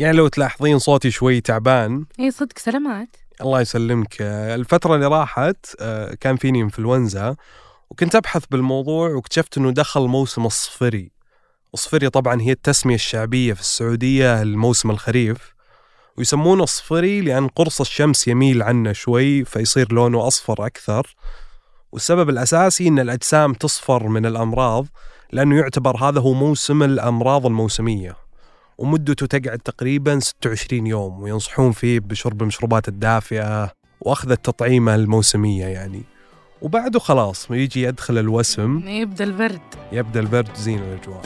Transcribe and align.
يعني 0.00 0.16
لو 0.16 0.28
تلاحظين 0.28 0.78
صوتي 0.78 1.10
شوي 1.10 1.40
تعبان. 1.40 2.04
اي 2.20 2.30
صدق 2.30 2.58
سلامات. 2.58 3.16
الله 3.40 3.60
يسلمك. 3.60 4.16
الفترة 4.20 4.94
اللي 4.94 5.06
راحت 5.06 5.56
آه، 5.80 6.14
كان 6.14 6.36
فيني 6.36 6.62
إنفلونزا 6.62 7.36
وكنت 7.90 8.14
أبحث 8.14 8.44
بالموضوع 8.50 9.08
واكتشفت 9.10 9.58
أنه 9.58 9.70
دخل 9.70 10.00
موسم 10.00 10.46
الصفري. 10.46 11.10
الصفري 11.74 12.10
طبعا 12.10 12.40
هي 12.40 12.52
التسمية 12.52 12.94
الشعبية 12.94 13.52
في 13.52 13.60
السعودية 13.60 14.42
لموسم 14.42 14.90
الخريف. 14.90 15.54
ويسمونه 16.18 16.64
صفري 16.64 17.20
لأن 17.20 17.48
قرص 17.48 17.80
الشمس 17.80 18.28
يميل 18.28 18.62
عنه 18.62 18.92
شوي 18.92 19.44
فيصير 19.44 19.92
لونه 19.92 20.26
أصفر 20.26 20.66
أكثر. 20.66 21.14
والسبب 21.92 22.30
الأساسي 22.30 22.88
أن 22.88 22.98
الأجسام 22.98 23.54
تصفر 23.54 24.08
من 24.08 24.26
الأمراض 24.26 24.86
لأنه 25.32 25.56
يعتبر 25.56 25.96
هذا 25.96 26.20
هو 26.20 26.32
موسم 26.32 26.82
الأمراض 26.82 27.46
الموسمية. 27.46 28.29
ومدته 28.80 29.26
تقعد 29.26 29.58
تقريبا 29.58 30.18
26 30.18 30.86
يوم 30.86 31.22
وينصحون 31.22 31.72
فيه 31.72 32.00
بشرب 32.00 32.42
المشروبات 32.42 32.88
الدافئة 32.88 33.72
وأخذ 34.00 34.30
التطعيمة 34.30 34.94
الموسمية 34.94 35.66
يعني. 35.66 36.02
وبعده 36.62 36.98
خلاص 36.98 37.50
يجي 37.50 37.82
يدخل 37.82 38.18
الوسم. 38.18 38.88
يبدأ 38.88 39.24
البرد. 39.24 39.60
يبدأ 39.92 40.20
البرد 40.20 40.54
زين 40.54 40.78
الأجواء. 40.78 41.22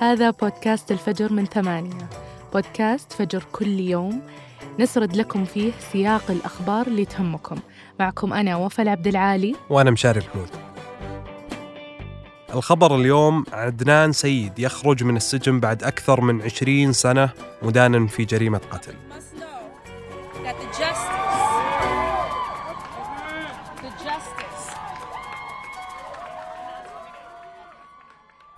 هذا 0.00 0.30
بودكاست 0.30 0.92
الفجر 0.92 1.32
من 1.32 1.46
ثمانية. 1.46 2.08
بودكاست 2.52 3.12
فجر 3.12 3.44
كل 3.52 3.80
يوم. 3.80 4.22
نسرد 4.80 5.16
لكم 5.16 5.44
فيه 5.44 5.72
سياق 5.92 6.30
الأخبار 6.30 6.86
اللي 6.86 7.04
تهمكم. 7.04 7.56
معكم 8.00 8.32
أنا 8.32 8.56
وفاء 8.56 8.88
عبد 8.88 9.06
العالي. 9.06 9.54
وأنا 9.70 9.90
مشاري 9.90 10.18
الحمود. 10.18 10.63
الخبر 12.54 12.96
اليوم 12.96 13.44
عدنان 13.52 14.12
سيد 14.12 14.58
يخرج 14.58 15.04
من 15.04 15.16
السجن 15.16 15.60
بعد 15.60 15.84
أكثر 15.84 16.20
من 16.20 16.42
20 16.42 16.92
سنة 16.92 17.30
مدانا 17.62 18.06
في 18.06 18.24
جريمة 18.24 18.60
قتل. 18.70 18.94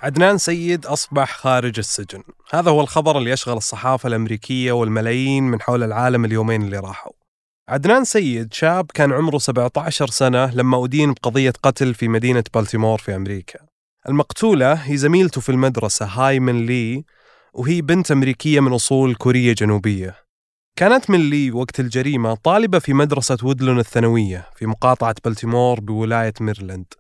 عدنان 0.03 0.39
سيد 0.39 0.87
أصبح 0.87 1.37
خارج 1.37 1.79
السجن. 1.79 2.23
هذا 2.53 2.71
هو 2.71 2.81
الخبر 2.81 3.19
اللي 3.19 3.31
يشغل 3.31 3.57
الصحافة 3.57 4.07
الأمريكية 4.07 4.73
والملايين 4.73 5.45
من 5.45 5.61
حول 5.61 5.83
العالم 5.83 6.25
اليومين 6.25 6.63
اللي 6.63 6.79
راحوا. 6.79 7.13
عدنان 7.69 8.05
سيد 8.05 8.55
شاب 8.55 8.91
كان 8.95 9.13
عمره 9.13 9.39
17 9.39 10.07
سنة 10.07 10.55
لما 10.55 10.85
أدين 10.85 11.13
بقضية 11.13 11.53
قتل 11.63 11.95
في 11.95 12.09
مدينة 12.09 12.45
بالتيمور 12.55 12.99
في 12.99 13.17
أمريكا. 13.17 13.76
المقتولة 14.09 14.73
هي 14.73 14.97
زميلته 14.97 15.41
في 15.41 15.49
المدرسة 15.49 16.07
هاي 16.07 16.41
مين 16.41 16.67
لي 16.67 17.05
وهي 17.55 17.83
بنت 17.83 18.11
أمريكية 18.11 18.61
من 18.61 18.73
أصول 18.73 19.15
كورية 19.15 19.53
جنوبية. 19.53 20.15
كانت 20.77 21.11
مين 21.11 21.31
لي 21.31 21.51
وقت 21.51 21.81
الجريمة 21.81 22.35
طالبة 22.35 22.79
في 22.79 22.93
مدرسة 22.93 23.39
وودلاون 23.43 23.79
الثانوية 23.79 24.51
في 24.57 24.67
مقاطعة 24.67 25.15
بالتيمور 25.25 25.81
بولاية 25.81 26.33
ميرلاند. 26.41 26.95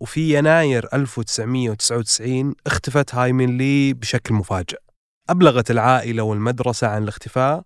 وفي 0.00 0.38
يناير 0.38 0.88
1999 0.94 2.54
اختفت 2.66 3.14
هاي 3.14 3.32
مين 3.32 3.58
لي 3.58 3.92
بشكل 3.92 4.34
مفاجئ. 4.34 4.78
أبلغت 5.30 5.70
العائلة 5.70 6.22
والمدرسة 6.22 6.86
عن 6.86 7.02
الاختفاء 7.02 7.62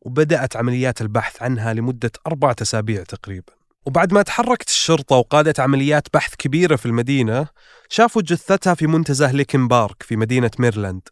وبدأت 0.00 0.56
عمليات 0.56 1.00
البحث 1.00 1.42
عنها 1.42 1.74
لمدة 1.74 2.12
أربعة 2.26 2.56
أسابيع 2.62 3.02
تقريبا. 3.02 3.55
وبعد 3.86 4.12
ما 4.12 4.22
تحركت 4.22 4.68
الشرطة 4.68 5.16
وقادت 5.16 5.60
عمليات 5.60 6.08
بحث 6.14 6.34
كبيرة 6.34 6.76
في 6.76 6.86
المدينة 6.86 7.48
شافوا 7.88 8.22
جثتها 8.22 8.74
في 8.74 8.86
منتزه 8.86 9.32
ليكن 9.32 9.68
بارك 9.68 10.02
في 10.02 10.16
مدينة 10.16 10.50
ميرلاند. 10.58 11.08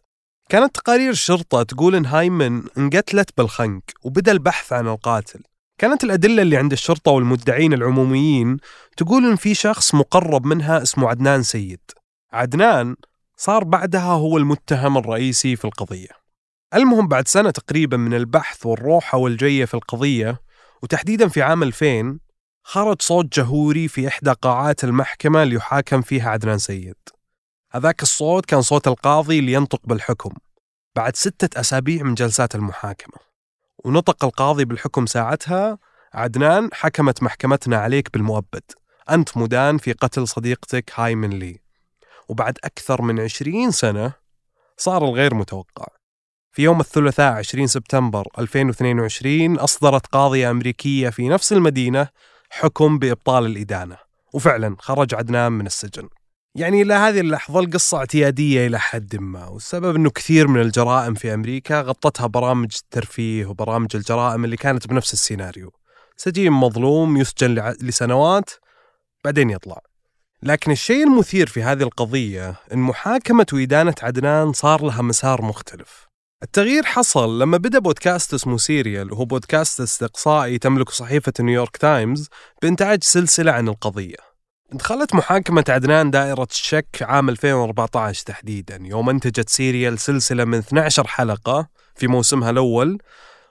كانت 0.49 0.75
تقارير 0.75 1.09
الشرطة 1.09 1.63
تقول 1.63 1.95
إن 1.95 2.05
هايمن 2.05 2.63
انقتلت 2.77 3.29
بالخنق 3.37 3.81
وبدأ 4.03 4.31
البحث 4.31 4.73
عن 4.73 4.87
القاتل. 4.87 5.39
كانت 5.77 6.03
الأدلة 6.03 6.41
اللي 6.41 6.57
عند 6.57 6.71
الشرطة 6.71 7.11
والمدعين 7.11 7.73
العموميين 7.73 8.57
تقول 8.97 9.25
إن 9.25 9.35
في 9.35 9.53
شخص 9.53 9.95
مقرب 9.95 10.45
منها 10.45 10.81
اسمه 10.81 11.09
عدنان 11.09 11.43
سيد. 11.43 11.81
عدنان 12.33 12.95
صار 13.37 13.63
بعدها 13.63 14.11
هو 14.11 14.37
المتهم 14.37 14.97
الرئيسي 14.97 15.55
في 15.55 15.65
القضية. 15.65 16.09
المهم 16.73 17.07
بعد 17.07 17.27
سنة 17.27 17.51
تقريبا 17.51 17.97
من 17.97 18.13
البحث 18.13 18.65
والروحة 18.65 19.17
والجية 19.17 19.65
في 19.65 19.73
القضية 19.73 20.41
وتحديدا 20.83 21.27
في 21.27 21.41
عام 21.41 21.63
2000 21.63 22.24
خرج 22.67 23.01
صوت 23.01 23.39
جهوري 23.39 23.87
في 23.87 24.07
إحدى 24.07 24.31
قاعات 24.31 24.83
المحكمة 24.83 25.43
اللي 25.43 25.55
يحاكم 25.55 26.01
فيها 26.01 26.29
عدنان 26.29 26.57
سيد. 26.57 26.95
هذاك 27.71 28.01
الصوت 28.01 28.45
كان 28.45 28.61
صوت 28.61 28.87
القاضي 28.87 29.39
اللي 29.39 29.53
ينطق 29.53 29.81
بالحكم 29.83 30.31
بعد 30.95 31.15
ستة 31.15 31.59
أسابيع 31.59 32.03
من 32.03 32.13
جلسات 32.13 32.55
المحاكمة. 32.55 33.17
ونطق 33.85 34.25
القاضي 34.25 34.65
بالحكم 34.65 35.05
ساعتها 35.05 35.77
عدنان 36.13 36.69
حكمت 36.73 37.23
محكمتنا 37.23 37.77
عليك 37.77 38.13
بالمؤبد. 38.13 38.63
أنت 39.09 39.37
مدان 39.37 39.77
في 39.77 39.91
قتل 39.91 40.27
صديقتك 40.27 40.91
هاي 40.95 41.15
من 41.15 41.29
لي. 41.29 41.59
وبعد 42.29 42.57
أكثر 42.63 43.01
من 43.01 43.19
عشرين 43.19 43.71
سنة 43.71 44.13
صار 44.77 45.05
الغير 45.05 45.35
متوقع. 45.35 45.87
في 46.51 46.61
يوم 46.61 46.79
الثلاثاء 46.79 47.33
20 47.33 47.67
سبتمبر 47.67 48.27
2022 48.39 49.59
أصدرت 49.59 50.05
قاضية 50.07 50.51
أمريكية 50.51 51.09
في 51.09 51.29
نفس 51.29 51.53
المدينة 51.53 52.07
حكم 52.49 52.99
بإبطال 52.99 53.45
الإدانة. 53.45 53.97
وفعلا 54.33 54.75
خرج 54.79 55.15
عدنان 55.15 55.51
من 55.51 55.65
السجن. 55.65 56.09
يعني 56.55 56.81
إلى 56.81 56.93
هذه 56.93 57.19
اللحظة 57.19 57.59
القصة 57.59 57.97
اعتيادية 57.97 58.67
إلى 58.67 58.79
حد 58.79 59.15
ما 59.15 59.47
والسبب 59.47 59.95
أنه 59.95 60.09
كثير 60.09 60.47
من 60.47 60.61
الجرائم 60.61 61.13
في 61.13 61.33
أمريكا 61.33 61.81
غطتها 61.81 62.27
برامج 62.27 62.77
الترفيه 62.83 63.45
وبرامج 63.45 63.95
الجرائم 63.95 64.45
اللي 64.45 64.57
كانت 64.57 64.87
بنفس 64.87 65.13
السيناريو. 65.13 65.71
سجين 66.17 66.51
مظلوم 66.51 67.17
يسجن 67.17 67.73
لسنوات 67.81 68.49
بعدين 69.25 69.49
يطلع. 69.49 69.79
لكن 70.43 70.71
الشيء 70.71 71.03
المثير 71.03 71.47
في 71.47 71.63
هذه 71.63 71.83
القضية 71.83 72.55
أن 72.73 72.79
محاكمة 72.79 73.45
وإدانة 73.53 73.95
عدنان 74.01 74.53
صار 74.53 74.85
لها 74.85 75.01
مسار 75.01 75.41
مختلف. 75.41 76.07
التغيير 76.43 76.83
حصل 76.83 77.39
لما 77.39 77.57
بدأ 77.57 77.79
بودكاست 77.79 78.33
اسمه 78.33 78.57
Serial 78.57 79.13
وهو 79.13 79.25
بودكاست 79.25 79.81
استقصائي 79.81 80.57
تملكه 80.57 80.89
صحيفة 80.89 81.33
نيويورك 81.39 81.77
تايمز 81.77 82.29
بإنتاج 82.61 83.03
سلسلة 83.03 83.51
عن 83.51 83.67
القضية. 83.67 84.15
دخلت 84.71 85.15
محاكمة 85.15 85.63
عدنان 85.69 86.11
دائرة 86.11 86.47
الشك 86.51 86.97
عام 87.01 87.29
2014 87.29 88.25
تحديدا 88.25 88.79
يوم 88.81 89.09
أنتجت 89.09 89.49
Serial 89.49 89.99
سلسلة 89.99 90.45
من 90.45 90.57
12 90.57 91.07
حلقة 91.07 91.67
في 91.95 92.07
موسمها 92.07 92.49
الأول 92.49 92.97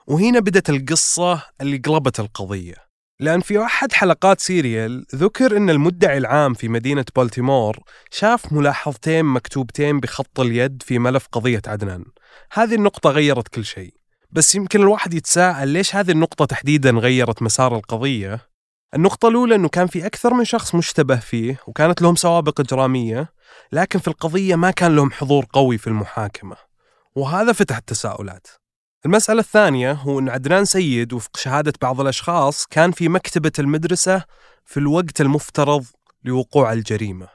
وهنا 0.07 0.39
بدت 0.39 0.69
القصة 0.69 1.41
اللي 1.61 1.77
قلبت 1.77 2.19
القضية. 2.19 2.75
لأن 3.19 3.41
في 3.41 3.63
أحد 3.65 3.93
حلقات 3.93 4.39
Serial 4.39 5.05
ذكر 5.15 5.57
أن 5.57 5.69
المدعي 5.69 6.17
العام 6.17 6.53
في 6.53 6.67
مدينة 6.67 7.05
بالتيمور 7.15 7.79
شاف 8.11 8.53
ملاحظتين 8.53 9.25
مكتوبتين 9.25 9.99
بخط 9.99 10.39
اليد 10.39 10.83
في 10.83 10.99
ملف 10.99 11.27
قضية 11.31 11.61
عدنان. 11.67 12.05
هذه 12.51 12.75
النقطة 12.75 13.09
غيرت 13.09 13.47
كل 13.47 13.65
شيء. 13.65 13.93
بس 14.31 14.55
يمكن 14.55 14.81
الواحد 14.81 15.13
يتساءل 15.13 15.67
ليش 15.67 15.95
هذه 15.95 16.11
النقطة 16.11 16.45
تحديدا 16.45 16.91
غيرت 16.91 17.41
مسار 17.41 17.75
القضية. 17.75 18.39
النقطة 18.93 19.27
الأولى 19.27 19.55
أنه 19.55 19.69
كان 19.69 19.87
في 19.87 20.05
أكثر 20.05 20.33
من 20.33 20.45
شخص 20.45 20.75
مشتبه 20.75 21.15
فيه 21.15 21.59
وكانت 21.67 22.01
لهم 22.01 22.15
سوابق 22.15 22.59
إجرامية 22.59 23.29
لكن 23.71 23.99
في 23.99 24.07
القضية 24.07 24.55
ما 24.55 24.71
كان 24.71 24.95
لهم 24.95 25.11
حضور 25.11 25.45
قوي 25.53 25.77
في 25.77 25.87
المحاكمة. 25.87 26.55
وهذا 27.15 27.53
فتح 27.53 27.77
التساؤلات. 27.77 28.47
المسألة 29.05 29.39
الثانية 29.39 29.91
هو 29.91 30.19
أن 30.19 30.29
عدنان 30.29 30.65
سيد 30.65 31.13
وفق 31.13 31.37
شهادة 31.37 31.73
بعض 31.81 32.01
الأشخاص 32.01 32.65
كان 32.65 32.91
في 32.91 33.09
مكتبة 33.09 33.51
المدرسة 33.59 34.23
في 34.65 34.77
الوقت 34.77 35.21
المفترض 35.21 35.85
لوقوع 36.23 36.73
الجريمة. 36.73 37.27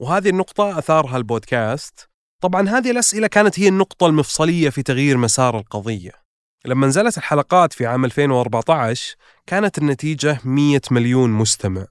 وهذه 0.00 0.28
النقطة 0.28 0.78
أثارها 0.78 1.16
البودكاست. 1.16 2.08
طبعا 2.40 2.68
هذه 2.68 2.90
الأسئلة 2.90 3.26
كانت 3.26 3.60
هي 3.60 3.68
النقطة 3.68 4.06
المفصلية 4.06 4.70
في 4.70 4.82
تغيير 4.82 5.16
مسار 5.16 5.58
القضية. 5.58 6.12
لما 6.64 6.86
نزلت 6.86 7.18
الحلقات 7.18 7.72
في 7.72 7.86
عام 7.86 8.04
2014 8.04 9.16
كانت 9.46 9.78
النتيجة 9.78 10.40
100 10.44 10.80
مليون 10.90 11.30
مستمع. 11.30 11.86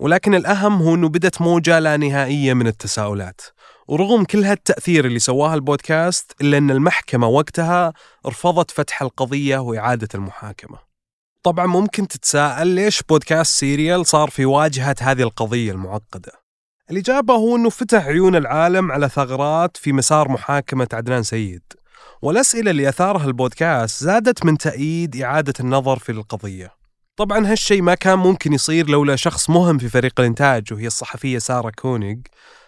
ولكن 0.00 0.34
الأهم 0.34 0.82
هو 0.82 0.94
أنه 0.94 1.08
بدت 1.08 1.40
موجة 1.42 1.78
لا 1.78 1.96
نهائية 1.96 2.54
من 2.54 2.66
التساؤلات. 2.66 3.40
ورغم 3.88 4.24
كل 4.24 4.44
هالتأثير 4.44 5.04
اللي 5.04 5.18
سواها 5.18 5.54
البودكاست 5.54 6.32
إلا 6.40 6.58
أن 6.58 6.70
المحكمة 6.70 7.28
وقتها 7.28 7.92
رفضت 8.26 8.70
فتح 8.70 9.02
القضية 9.02 9.58
وإعادة 9.58 10.08
المحاكمة. 10.14 10.78
طبعا 11.42 11.66
ممكن 11.66 12.08
تتساءل 12.08 12.66
ليش 12.66 13.02
بودكاست 13.02 13.58
Serial 13.58 14.06
صار 14.06 14.30
في 14.30 14.44
واجهة 14.44 14.96
هذه 15.00 15.22
القضية 15.22 15.72
المعقدة؟ 15.72 16.39
الإجابة 16.90 17.34
هو 17.34 17.56
أنه 17.56 17.70
فتح 17.70 18.06
عيون 18.06 18.36
العالم 18.36 18.92
على 18.92 19.08
ثغرات 19.08 19.76
في 19.76 19.92
مسار 19.92 20.28
محاكمة 20.28 20.88
عدنان 20.92 21.22
سيد. 21.22 21.62
والأسئلة 22.22 22.70
اللي 22.70 22.88
أثارها 22.88 23.26
البودكاست 23.26 24.04
زادت 24.04 24.44
من 24.44 24.58
تأييد 24.58 25.22
إعادة 25.22 25.52
النظر 25.60 25.98
في 25.98 26.12
القضية. 26.12 26.70
طبعا 27.16 27.46
هالشيء 27.46 27.82
ما 27.82 27.94
كان 27.94 28.18
ممكن 28.18 28.52
يصير 28.52 28.88
لولا 28.88 29.16
شخص 29.16 29.50
مهم 29.50 29.78
في 29.78 29.88
فريق 29.88 30.20
الإنتاج 30.20 30.72
وهي 30.72 30.86
الصحفية 30.86 31.38
سارة 31.38 31.70
كونيغ. 31.70 32.16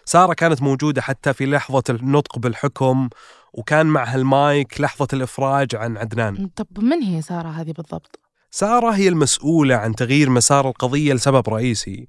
سارة 0.05 0.33
كانت 0.33 0.61
موجودة 0.61 1.01
حتى 1.01 1.33
في 1.33 1.45
لحظة 1.45 1.83
النطق 1.89 2.39
بالحكم 2.39 3.09
وكان 3.53 3.85
معها 3.85 4.15
المايك 4.15 4.81
لحظة 4.81 5.07
الإفراج 5.13 5.75
عن 5.75 5.97
عدنان. 5.97 6.49
طب 6.55 6.67
من 6.79 7.01
هي 7.01 7.21
سارة 7.21 7.49
هذه 7.49 7.71
بالضبط؟ 7.71 8.19
سارة 8.51 8.91
هي 8.91 9.07
المسؤولة 9.07 9.75
عن 9.75 9.95
تغيير 9.95 10.29
مسار 10.29 10.69
القضية 10.69 11.13
لسبب 11.13 11.49
رئيسي. 11.49 12.07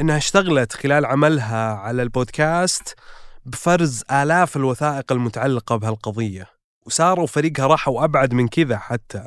إنها 0.00 0.16
اشتغلت 0.16 0.72
خلال 0.72 1.06
عملها 1.06 1.74
على 1.74 2.02
البودكاست 2.02 2.94
بفرز 3.46 4.02
آلاف 4.12 4.56
الوثائق 4.56 5.12
المتعلقة 5.12 5.76
بهالقضية. 5.76 6.46
وسارة 6.86 7.20
وفريقها 7.22 7.66
راحوا 7.66 8.04
أبعد 8.04 8.34
من 8.34 8.48
كذا 8.48 8.78
حتى. 8.78 9.26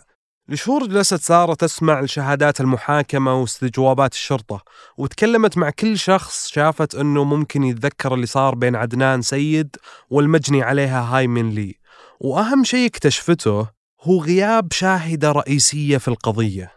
لشهور 0.50 0.88
جلست 0.88 1.16
سارة 1.22 1.54
تسمع 1.54 2.02
لشهادات 2.02 2.62
المحاكمة 2.62 3.42
واستجوابات 3.42 4.14
الشرطة 4.14 4.64
وتكلمت 4.98 5.58
مع 5.58 5.70
كل 5.70 5.98
شخص 5.98 6.48
شافت 6.48 6.96
أنه 6.96 7.24
ممكن 7.24 7.64
يتذكر 7.64 8.14
اللي 8.14 8.26
صار 8.26 8.56
بين 8.56 8.76
عدنان 8.76 9.22
سيد 9.22 9.76
والمجني 10.10 10.64
عليها 10.64 11.02
هاي 11.02 11.28
من 11.28 11.50
لي. 11.50 11.76
وأهم 12.20 12.64
شيء 12.64 12.88
اكتشفته 12.88 13.68
هو 14.02 14.22
غياب 14.22 14.74
شاهدة 14.74 15.32
رئيسية 15.32 15.98
في 15.98 16.08
القضية. 16.08 16.77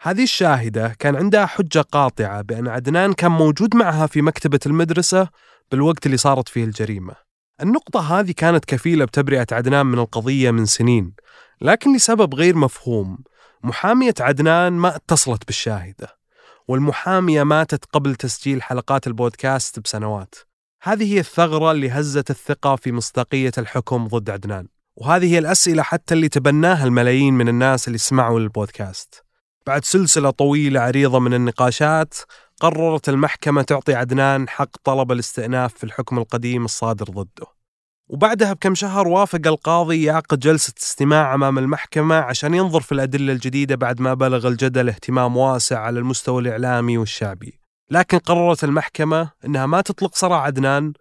هذه 0.00 0.22
الشاهدة 0.22 0.96
كان 0.98 1.16
عندها 1.16 1.46
حجة 1.46 1.80
قاطعة 1.80 2.42
بأن 2.42 2.68
عدنان 2.68 3.12
كان 3.12 3.30
موجود 3.30 3.76
معها 3.76 4.06
في 4.06 4.22
مكتبة 4.22 4.60
المدرسة 4.66 5.28
بالوقت 5.70 6.06
اللي 6.06 6.16
صارت 6.16 6.48
فيه 6.48 6.64
الجريمة. 6.64 7.14
النقطة 7.62 8.18
هذه 8.18 8.32
كانت 8.32 8.64
كفيلة 8.64 9.04
بتبرئة 9.04 9.46
عدنان 9.52 9.86
من 9.86 9.98
القضية 9.98 10.50
من 10.50 10.66
سنين 10.66 11.14
لكن 11.60 11.96
لسبب 11.96 12.34
غير 12.34 12.56
مفهوم 12.56 13.18
محامية 13.62 14.14
عدنان 14.20 14.72
ما 14.72 14.96
اتصلت 14.96 15.46
بالشاهدة 15.46 16.18
والمحامية 16.68 17.42
ماتت 17.42 17.84
قبل 17.84 18.14
تسجيل 18.14 18.62
حلقات 18.62 19.06
البودكاست 19.06 19.80
بسنوات. 19.80 20.34
هذه 20.82 21.14
هي 21.14 21.20
الثغرة 21.20 21.72
اللي 21.72 21.90
هزت 21.90 22.30
الثقة 22.30 22.76
في 22.76 22.92
مصداقية 22.92 23.52
الحكم 23.58 24.08
ضد 24.08 24.30
عدنان 24.30 24.68
وهذه 24.96 25.34
هي 25.34 25.38
الأسئلة 25.38 25.82
حتى 25.82 26.14
اللي 26.14 26.28
تبناها 26.28 26.84
الملايين 26.84 27.34
من 27.34 27.48
الناس 27.48 27.86
اللي 27.88 27.98
سمعوا 27.98 28.40
للبودكاست 28.40 29.27
بعد 29.68 29.84
سلسلة 29.84 30.30
طويلة 30.30 30.80
عريضة 30.80 31.18
من 31.18 31.34
النقاشات 31.34 32.14
قررت 32.60 33.08
المحكمة 33.08 33.62
تعطي 33.62 33.94
عدنان 33.94 34.48
حق 34.48 34.76
طلب 34.84 35.12
الاستئناف 35.12 35.74
في 35.74 35.84
الحكم 35.84 36.18
القديم 36.18 36.64
الصادر 36.64 37.04
ضده. 37.04 37.46
وبعدها 38.08 38.52
بكم 38.52 38.74
شهر 38.74 39.08
وافق 39.08 39.40
القاضي 39.46 40.04
يعقد 40.04 40.38
جلسة 40.38 40.72
استماع 40.78 41.34
أمام 41.34 41.58
المحكمة 41.58 42.14
عشان 42.14 42.54
ينظر 42.54 42.80
في 42.80 42.92
الأدلة 42.92 43.32
الجديدة 43.32 43.76
بعد 43.76 44.00
ما 44.00 44.14
بلغ 44.14 44.48
الجدل 44.48 44.88
اهتمام 44.88 45.36
واسع 45.36 45.78
على 45.78 45.98
المستوى 45.98 46.42
الإعلامي 46.42 46.98
والشعبي. 46.98 47.60
لكن 47.90 48.18
قررت 48.18 48.64
المحكمة 48.64 49.30
أنها 49.44 49.66
ما 49.66 49.80
تطلق 49.80 50.14
سراح 50.14 50.42
عدنان 50.42 50.92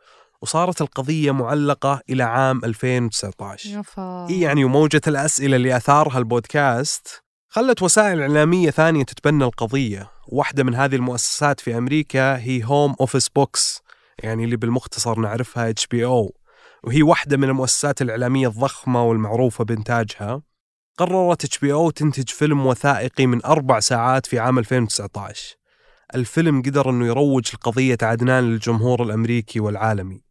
وصارت 0.42 0.82
القضية 0.82 1.32
معلقة 1.32 2.02
إلى 2.10 2.24
عام 2.24 2.62
2019 2.64 3.80
يفا. 3.80 4.28
يعني 4.30 4.64
وموجة 4.64 5.02
الأسئلة 5.08 5.56
اللي 5.56 5.78
أثارها 5.78 6.18
البودكاست 6.18 7.27
خلت 7.50 7.82
وسائل 7.82 8.22
إعلامية 8.22 8.70
ثانية 8.70 9.04
تتبنى 9.04 9.44
القضية. 9.44 10.12
واحدة 10.28 10.64
من 10.64 10.76
هذه 10.76 10.96
المؤسسات 10.96 11.60
في 11.60 11.78
أمريكا 11.78 12.38
هي 12.38 12.64
Home 12.64 12.96
Office 13.02 13.30
Box 13.30 13.82
يعني 14.24 14.44
اللي 14.44 14.58
بالمختصر 14.58 15.20
نعرفها 15.20 15.70
HBO 15.70 16.36
وهي 16.84 17.04
واحدة 17.04 17.38
من 17.38 17.44
المؤسسات 17.44 18.02
الإعلامية 18.02 18.48
الضخمة 18.48 19.04
والمعروفة 19.04 19.64
بإنتاجها. 19.64 20.42
قررت 20.98 21.46
HBO 21.46 21.90
تنتج 21.90 22.30
فيلم 22.30 22.66
وثائقي 22.66 23.28
من 23.28 23.46
أربع 23.46 23.80
ساعات 23.80 24.26
في 24.26 24.40
عام 24.40 24.60
2019 24.60 25.56
الفيلم 26.16 26.62
قدر 26.62 26.90
أنه 26.90 27.06
يروج 27.06 27.54
لقضية 27.54 27.98
عدنان 28.02 28.44
للجمهور 28.44 29.04
الأمريكي 29.04 29.60
والعالمي. 29.60 30.22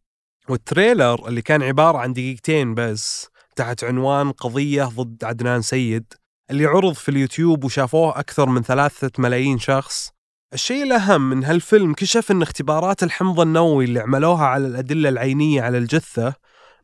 وال 0.49 0.66
trailer 0.66 1.27
اللي 1.27 1.41
كان 1.41 1.63
عبارة 1.63 1.97
عن 1.97 2.13
دقيقتين 2.13 2.73
بس 2.73 3.27
تحت 3.55 3.83
عنوان 3.83 4.31
قضية 4.31 4.83
ضد 4.83 5.23
عدنان 5.23 5.61
سيد 5.61 6.13
اللي 6.51 6.65
عرض 6.65 6.93
في 6.93 7.09
اليوتيوب 7.09 7.63
وشافوه 7.63 8.19
أكثر 8.19 8.49
من 8.49 8.61
ثلاثة 8.61 9.11
ملايين 9.17 9.59
شخص. 9.59 10.11
الشيء 10.53 10.83
الأهم 10.83 11.29
من 11.29 11.43
هالفيلم 11.43 11.93
كشف 11.93 12.31
أن 12.31 12.41
اختبارات 12.41 13.03
الحمض 13.03 13.39
النووي 13.39 13.85
اللي 13.85 13.99
عملوها 13.99 14.45
على 14.45 14.67
الأدلة 14.67 15.09
العينية 15.09 15.61
على 15.61 15.77
الجثة 15.77 16.33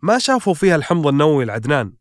ما 0.01 0.19
شافوا 0.19 0.53
فيها 0.53 0.75
الحمض 0.75 1.07
النووي 1.07 1.45
لعدنان. 1.45 1.93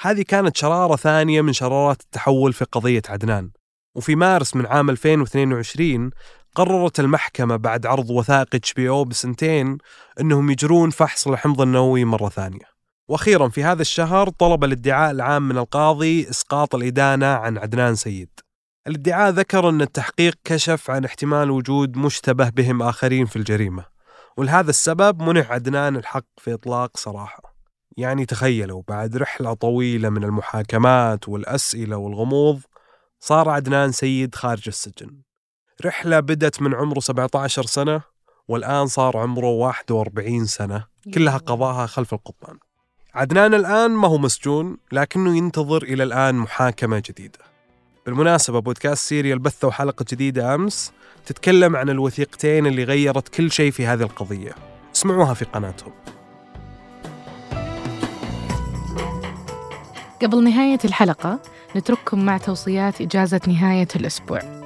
هذه 0.00 0.22
كانت 0.22 0.56
شرارة 0.56 0.96
ثانية 0.96 1.40
من 1.40 1.52
شرارات 1.52 2.00
التحول 2.00 2.52
في 2.52 2.64
قضية 2.64 3.02
عدنان. 3.08 3.50
وفي 3.94 4.16
مارس 4.16 4.56
من 4.56 4.66
عام 4.66 4.90
2022 4.90 6.10
قررت 6.54 7.00
المحكمة 7.00 7.56
بعد 7.56 7.86
عرض 7.86 8.10
وثائق 8.10 8.54
HBO 8.54 9.04
بسنتين 9.04 9.78
إنهم 10.20 10.50
يجرون 10.50 10.90
فحص 10.90 11.28
الحمض 11.28 11.60
النووي 11.60 12.04
مرة 12.04 12.28
ثانية. 12.28 12.71
وأخيرا 13.08 13.48
في 13.48 13.64
هذا 13.64 13.82
الشهر 13.82 14.28
طلب 14.28 14.64
الادعاء 14.64 15.10
العام 15.10 15.48
من 15.48 15.58
القاضي 15.58 16.30
إسقاط 16.30 16.74
الإدانة 16.74 17.26
عن 17.26 17.58
عدنان 17.58 17.94
سيد. 17.94 18.30
الادعاء 18.86 19.30
ذكر 19.30 19.68
أن 19.68 19.82
التحقيق 19.82 20.34
كشف 20.44 20.90
عن 20.90 21.04
احتمال 21.04 21.50
وجود 21.50 21.96
مشتبه 21.96 22.48
بهم 22.48 22.82
آخرين 22.82 23.26
في 23.26 23.36
الجريمة. 23.36 23.84
ولهذا 24.36 24.70
السبب 24.70 25.22
منع 25.22 25.52
عدنان 25.52 25.96
الحق 25.96 26.26
في 26.38 26.54
إطلاق 26.54 26.96
سراحه. 26.96 27.52
يعني 27.96 28.26
تخيلوا 28.26 28.82
بعد 28.88 29.16
رحلة 29.16 29.54
طويلة 29.54 30.08
من 30.08 30.24
المحاكمات 30.24 31.28
والأسئلة 31.28 31.96
والغموض 31.96 32.60
صار 33.20 33.48
عدنان 33.48 33.92
سيد 33.92 34.34
خارج 34.34 34.62
السجن 34.66 35.22
رحلة 35.84 36.20
بدت 36.20 36.62
من 36.62 36.74
عمره 36.74 37.00
17 37.00 37.66
سنة 37.66 38.02
والآن 38.48 38.86
صار 38.86 39.16
عمره 39.16 39.46
41 39.46 40.46
سنة 40.46 40.86
كلها 41.14 41.36
قضاها 41.36 41.86
خلف 41.86 42.14
القضبان 42.14 42.58
عدنان 43.14 43.54
الآن 43.54 43.90
ما 43.90 44.08
هو 44.08 44.18
مسجون 44.18 44.76
لكنه 44.92 45.36
ينتظر 45.36 45.82
إلى 45.82 46.02
الآن 46.02 46.34
محاكمة 46.34 47.02
جديدة. 47.08 47.38
بالمناسبة 48.06 48.58
بودكاست 48.58 49.08
Serial 49.08 49.38
بثوا 49.38 49.70
حلقة 49.70 50.04
جديدة 50.12 50.54
أمس 50.54 50.92
تتكلم 51.26 51.76
عن 51.76 51.90
الوثيقتين 51.90 52.66
اللي 52.66 52.84
غيرت 52.84 53.28
كل 53.28 53.50
شيء 53.50 53.70
في 53.70 53.86
هذه 53.86 54.02
القضية. 54.02 54.52
اسمعوها 54.94 55.34
في 55.34 55.44
قناتهم. 55.44 55.92
قبل 60.22 60.44
نهاية 60.44 60.78
الحلقة 60.84 61.40
نترككم 61.76 62.24
مع 62.24 62.38
توصيات 62.38 63.00
إجازة 63.00 63.40
نهاية 63.46 63.88
الأسبوع. 63.96 64.61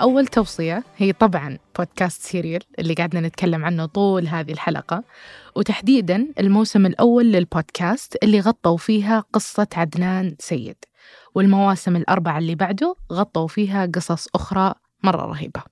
أول 0.00 0.26
توصية 0.26 0.84
هي 0.96 1.12
طبعا 1.12 1.58
بودكاست 1.78 2.22
Serial 2.22 2.62
اللي 2.78 2.94
قاعدنا 2.94 3.20
نتكلم 3.20 3.64
عنه 3.64 3.86
طول 3.86 4.26
هذه 4.26 4.52
الحلقة 4.52 5.04
وتحديدا 5.56 6.28
الموسم 6.40 6.86
الأول 6.86 7.32
للبودكاست 7.32 8.16
اللي 8.22 8.40
غطوا 8.40 8.76
فيها 8.76 9.24
قصة 9.32 9.66
عدنان 9.74 10.36
سيد 10.38 10.76
والمواسم 11.34 11.96
الأربعة 11.96 12.38
اللي 12.38 12.54
بعده 12.54 12.96
غطوا 13.12 13.48
فيها 13.48 13.86
قصص 13.86 14.28
أخرى 14.34 14.74
مرة 15.02 15.26
رهيبة. 15.26 15.62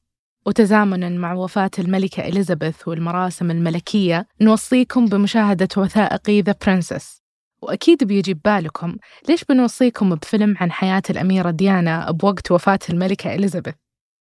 وتزامنا 0.47 1.09
مع 1.09 1.33
وفاة 1.35 1.71
الملكة 1.79 2.29
إليزابيث 2.29 2.89
والمراسم 2.89 3.51
الملكية 3.51 4.27
نوصيكم 4.41 5.07
بمشاهدة 5.07 5.69
وثائقي 5.77 6.41
ذا 6.41 6.55
برنسس 6.67 7.23
وأكيد 7.63 8.05
بيجي 8.05 8.35
ببالكم 8.35 8.97
ليش 9.29 9.45
بنوصيكم 9.45 10.15
بفيلم 10.15 10.57
عن 10.61 10.73
حياة 10.73 11.03
الأميرة 11.11 11.51
ديانا 11.51 12.11
بوقت 12.11 12.51
وفاة 12.51 12.79
الملكة 12.91 13.35
إليزابيث؟ 13.35 13.75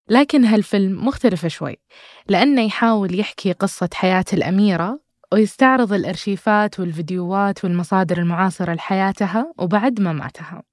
لكن 0.09 0.45
هالفيلم 0.45 1.05
مختلف 1.07 1.45
شوي. 1.47 1.77
لأنه 2.29 2.61
يحاول 2.61 3.19
يحكي 3.19 3.51
قصة 3.51 3.89
حياة 3.93 4.25
الأميرة 4.33 4.99
ويستعرض 5.33 5.93
الأرشيفات 5.93 6.79
والفيديوهات 6.79 7.63
والمصادر 7.63 8.17
المعاصرة 8.17 8.73
لحياتها 8.73 9.53
وبعد 9.57 10.01
مماتها 10.01 10.63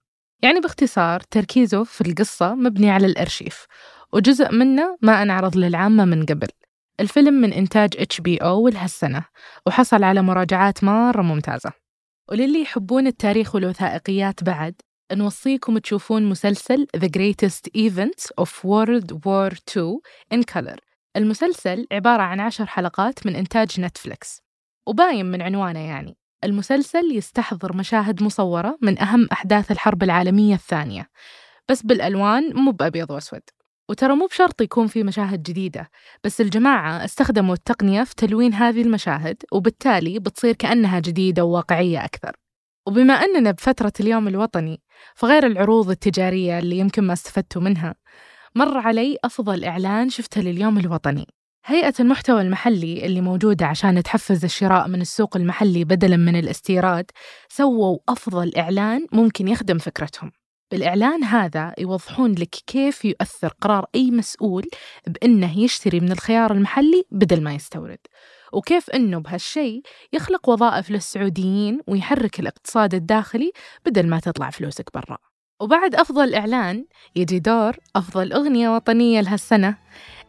يعني 0.42 0.60
باختصار 0.60 1.20
تركيزه 1.20 1.84
في 1.84 2.00
القصة 2.00 2.54
مبني 2.54 2.90
على 2.90 3.06
الأرشيف 3.06 3.66
وجزء 4.12 4.52
منه 4.52 4.98
ما 5.02 5.22
أنعرض 5.22 5.56
للعامة 5.56 6.04
من 6.04 6.26
قبل. 6.26 6.48
الفيلم 7.00 7.34
من 7.34 7.52
إنتاج 7.52 7.94
HBO 7.94 8.72
لهالسنة 8.72 9.24
وحصل 9.66 10.02
على 10.04 10.22
مراجعات 10.22 10.84
مرة 10.84 11.22
ممتازة. 11.22 11.72
وللي 12.30 12.62
يحبون 12.62 13.06
التاريخ 13.06 13.54
والوثائقيات 13.54 14.44
بعد 14.44 14.74
نوصيكم 15.14 15.78
تشوفون 15.78 16.22
مسلسل 16.22 16.86
The 16.96 17.08
Greatest 17.08 17.70
Events 17.78 18.44
of 18.44 18.48
World 18.48 19.12
War 19.12 19.52
II 19.76 20.00
in 20.34 20.42
Color. 20.54 20.76
المسلسل 21.16 21.86
عبارة 21.92 22.22
عن 22.22 22.40
عشر 22.40 22.66
حلقات 22.66 23.26
من 23.26 23.36
إنتاج 23.36 23.80
نتفليكس 23.80 24.42
وباين 24.86 25.26
من 25.26 25.42
عنوانه 25.42 25.80
يعني. 25.80 26.16
المسلسل 26.44 27.12
يستحضر 27.12 27.76
مشاهد 27.76 28.22
مصورة 28.22 28.78
من 28.82 28.98
أهم 28.98 29.28
أحداث 29.32 29.70
الحرب 29.70 30.02
العالمية 30.02 30.54
الثانية. 30.54 31.08
بس 31.68 31.82
بالألوان 31.82 32.56
مو 32.56 32.70
بأبيض 32.70 33.10
وأسود. 33.10 33.42
وترى 33.88 34.16
مو 34.16 34.26
بشرط 34.26 34.60
يكون 34.60 34.86
في 34.86 35.02
مشاهد 35.02 35.42
جديدة. 35.42 35.90
بس 36.24 36.40
الجماعة 36.40 37.04
استخدموا 37.04 37.54
التقنية 37.54 38.04
في 38.04 38.14
تلوين 38.14 38.54
هذه 38.54 38.82
المشاهد 38.82 39.42
وبالتالي 39.52 40.18
بتصير 40.18 40.54
كأنها 40.54 41.00
جديدة 41.00 41.44
وواقعية 41.44 42.04
أكثر. 42.04 42.41
وبما 42.86 43.14
أننا 43.14 43.50
بفترة 43.50 43.92
اليوم 44.00 44.28
الوطني 44.28 44.80
فغير 45.14 45.46
العروض 45.46 45.90
التجارية 45.90 46.58
اللي 46.58 46.78
يمكن 46.78 47.04
ما 47.04 47.12
استفدتوا 47.12 47.62
منها 47.62 47.94
مر 48.54 48.78
علي 48.78 49.16
أفضل 49.24 49.64
إعلان 49.64 50.08
شفته 50.08 50.40
لليوم 50.40 50.78
الوطني. 50.78 51.26
هيئة 51.66 51.94
المحتوى 52.00 52.42
المحلي 52.42 53.06
اللي 53.06 53.20
موجودة 53.20 53.66
عشان 53.66 54.02
تحفز 54.02 54.44
الشراء 54.44 54.88
من 54.88 55.00
السوق 55.00 55.36
المحلي 55.36 55.84
بدلاً 55.84 56.16
من 56.16 56.36
الاستيراد 56.36 57.10
سووا 57.48 57.98
أفضل 58.08 58.52
إعلان 58.56 59.06
ممكن 59.12 59.48
يخدم 59.48 59.78
فكرتهم. 59.78 60.32
بالإعلان 60.72 61.24
هذا 61.24 61.74
يوضحون 61.78 62.32
لك 62.32 62.48
كيف 62.66 63.04
يؤثر 63.04 63.48
قرار 63.60 63.86
أي 63.94 64.10
مسؤول 64.10 64.64
بأنه 65.06 65.58
يشتري 65.58 66.00
من 66.00 66.12
الخيار 66.12 66.52
المحلي 66.52 67.04
بدل 67.10 67.42
ما 67.42 67.54
يستورد. 67.54 67.98
وكيف 68.52 68.90
أنه 68.90 69.18
بهالشي 69.18 69.82
يخلق 70.12 70.48
وظائف 70.48 70.90
للسعوديين 70.90 71.80
ويحرك 71.86 72.40
الاقتصاد 72.40 72.94
الداخلي 72.94 73.52
بدل 73.86 74.08
ما 74.08 74.20
تطلع 74.20 74.50
فلوسك 74.50 74.90
برا. 74.94 75.18
وبعد 75.60 75.94
أفضل 75.94 76.34
إعلان 76.34 76.84
يجي 77.16 77.38
دور 77.38 77.76
أفضل 77.96 78.32
أغنية 78.32 78.68
وطنية 78.68 79.20
لهالسنة 79.20 79.76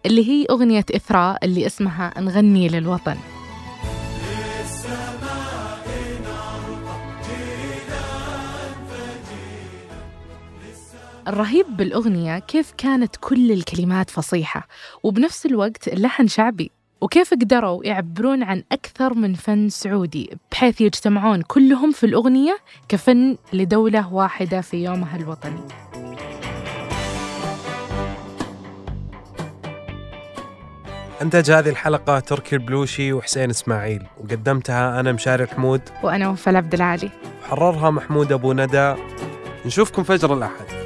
اللي 0.06 0.30
هي 0.30 0.46
أغنية 0.50 0.86
إثراء 0.96 1.46
اللي 1.46 1.66
اسمها 1.66 2.14
نغني 2.18 2.68
للوطن 2.68 3.18
الرهيب 11.28 11.78
بالأغنية 11.78 12.40
كيف 12.40 12.74
كانت 12.78 13.16
كل 13.22 13.52
الكلمات 13.52 14.10
فصيحة 14.10 14.68
وبنفس 15.04 15.46
الوقت 15.46 15.88
اللحن 15.88 16.28
شعبي. 16.28 16.72
وكيف 17.02 17.34
قدروا 17.34 17.86
يعبرون 17.86 18.44
عن 18.44 18.64
أكثر 18.72 19.14
من 19.14 19.34
فن 19.34 19.70
سعودي 19.70 20.38
بحيث 20.52 20.82
يجتمعون 20.82 21.42
كلهم 21.42 21.92
في 21.92 22.06
الأغنية 22.06 22.58
كفن 22.90 23.38
لدولة 23.54 24.14
واحدة 24.14 24.62
في 24.62 24.84
يومها 24.84 25.18
الوطني. 25.18 25.62
أنتج 31.22 31.52
هذه 31.52 31.70
الحلقة 31.70 32.20
تركي 32.20 32.56
البلوشي 32.56 33.14
وحسين 33.14 33.50
إسماعيل 33.50 34.04
وقدمتها 34.18 35.00
أنا 35.00 35.12
مشاري 35.12 35.44
الحمود 35.44 35.82
وأنا 36.04 36.30
وفاء 36.30 36.56
عبد 36.56 36.74
العالي. 36.74 37.10
وحررها 37.44 37.90
محمود 37.90 38.32
أبو 38.32 38.54
ندى. 38.54 38.96
نشوفكم 39.66 40.04
فجر 40.04 40.34
الأحد. 40.34 40.83